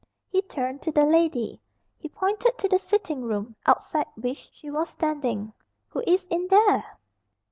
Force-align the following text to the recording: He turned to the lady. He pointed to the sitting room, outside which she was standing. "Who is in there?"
He 0.31 0.41
turned 0.41 0.81
to 0.81 0.91
the 0.91 1.05
lady. 1.05 1.61
He 1.99 2.09
pointed 2.09 2.57
to 2.57 2.67
the 2.67 2.79
sitting 2.79 3.21
room, 3.21 3.55
outside 3.67 4.07
which 4.15 4.49
she 4.51 4.71
was 4.71 4.89
standing. 4.89 5.53
"Who 5.89 6.01
is 6.07 6.25
in 6.31 6.47
there?" 6.47 6.97